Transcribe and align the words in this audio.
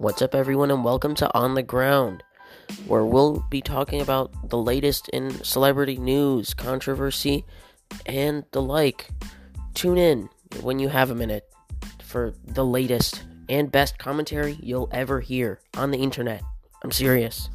What's 0.00 0.22
up, 0.22 0.32
everyone, 0.32 0.70
and 0.70 0.84
welcome 0.84 1.16
to 1.16 1.28
On 1.36 1.54
the 1.54 1.62
Ground, 1.64 2.22
where 2.86 3.04
we'll 3.04 3.44
be 3.50 3.60
talking 3.60 4.00
about 4.00 4.48
the 4.48 4.56
latest 4.56 5.08
in 5.08 5.42
celebrity 5.42 5.96
news, 5.96 6.54
controversy, 6.54 7.44
and 8.06 8.44
the 8.52 8.62
like. 8.62 9.08
Tune 9.74 9.98
in 9.98 10.28
when 10.62 10.78
you 10.78 10.86
have 10.86 11.10
a 11.10 11.16
minute 11.16 11.52
for 12.00 12.32
the 12.44 12.64
latest 12.64 13.24
and 13.48 13.72
best 13.72 13.98
commentary 13.98 14.56
you'll 14.62 14.88
ever 14.92 15.18
hear 15.18 15.58
on 15.76 15.90
the 15.90 15.98
internet. 15.98 16.44
I'm 16.84 16.92
serious. 16.92 17.50